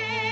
[0.00, 0.31] Amen.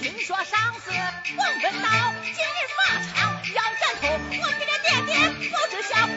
[0.00, 0.92] 听说上次
[1.36, 1.88] 王振刀
[2.22, 4.06] 今日法场要斩头
[4.40, 6.07] 我给着点点不知晓